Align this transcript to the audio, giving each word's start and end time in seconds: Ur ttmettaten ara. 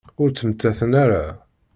Ur 0.21 0.29
ttmettaten 0.29 0.91
ara. 1.03 1.23